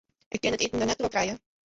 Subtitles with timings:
[0.35, 1.35] Ik kin it iten der net troch krije.